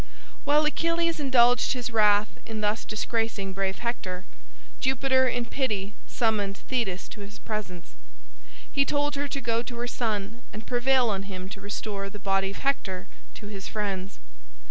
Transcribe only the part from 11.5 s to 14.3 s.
restore the body of Hector to his friends.